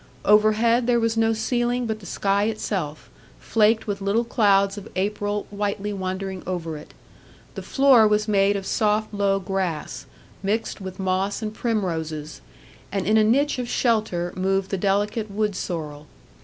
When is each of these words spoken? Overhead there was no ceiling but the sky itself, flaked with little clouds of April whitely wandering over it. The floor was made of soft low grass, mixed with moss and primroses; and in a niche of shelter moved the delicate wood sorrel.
Overhead 0.25 0.87
there 0.87 0.99
was 0.99 1.15
no 1.15 1.31
ceiling 1.31 1.85
but 1.85 1.99
the 1.99 2.07
sky 2.07 2.45
itself, 2.45 3.11
flaked 3.39 3.85
with 3.85 4.01
little 4.01 4.23
clouds 4.23 4.75
of 4.75 4.89
April 4.95 5.45
whitely 5.51 5.93
wandering 5.93 6.41
over 6.47 6.75
it. 6.75 6.95
The 7.53 7.61
floor 7.61 8.07
was 8.07 8.27
made 8.27 8.55
of 8.55 8.65
soft 8.65 9.13
low 9.13 9.39
grass, 9.39 10.07
mixed 10.41 10.81
with 10.81 10.97
moss 10.99 11.43
and 11.43 11.53
primroses; 11.53 12.41
and 12.91 13.05
in 13.05 13.17
a 13.17 13.23
niche 13.23 13.59
of 13.59 13.69
shelter 13.69 14.33
moved 14.35 14.71
the 14.71 14.77
delicate 14.79 15.29
wood 15.29 15.55
sorrel. 15.55 16.07